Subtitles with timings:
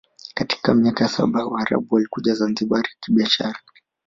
[0.33, 3.59] Katika miaka ya mia saba Waarabu walikuja Zanzibar kibiashara